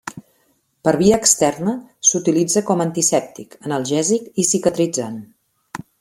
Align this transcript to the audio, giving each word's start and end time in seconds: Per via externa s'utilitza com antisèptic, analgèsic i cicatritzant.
Per 0.87 0.93
via 1.01 1.17
externa 1.23 1.73
s'utilitza 2.11 2.63
com 2.69 2.81
antisèptic, 2.85 3.53
analgèsic 3.69 4.41
i 4.45 4.47
cicatritzant. 4.53 5.21